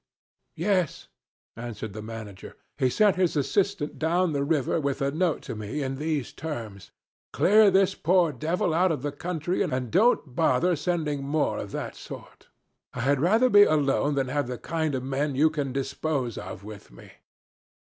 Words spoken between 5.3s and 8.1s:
to me in these terms: "Clear this